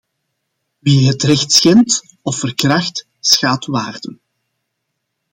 Wie 0.79 1.07
het 1.07 1.23
recht 1.23 1.51
schendt 1.51 2.03
of 2.21 2.35
verkracht, 2.39 3.07
schaadt 3.19 3.65
waarden. 3.65 4.19